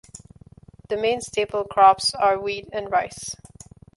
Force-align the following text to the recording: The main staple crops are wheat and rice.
The 0.89 0.97
main 0.97 1.21
staple 1.21 1.63
crops 1.63 2.15
are 2.15 2.39
wheat 2.39 2.67
and 2.73 2.89
rice. 2.91 3.35